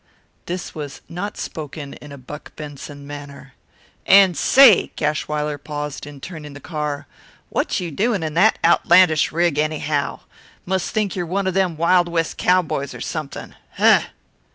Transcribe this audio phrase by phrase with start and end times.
[0.47, 3.53] This was not spoken in a Buck Benson manner.
[4.07, 7.05] "And say" Gashwiler paused in turning the car
[7.49, 10.21] "what you doing in that outlandish rig, anyhow?
[10.65, 13.53] Must think you're one o' them Wild West cowboys or something.
[13.73, 14.01] Huh!"